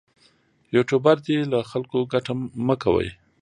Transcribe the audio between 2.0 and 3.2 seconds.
ګټه مه کوي.